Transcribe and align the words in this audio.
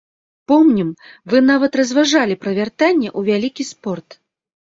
Помнім, 0.51 0.87
вы 1.33 1.41
нават 1.49 1.71
разважалі 1.81 2.37
пра 2.45 2.51
вяртанне 2.59 3.09
ў 3.17 3.35
вялікі 3.35 3.63
спорт. 3.73 4.09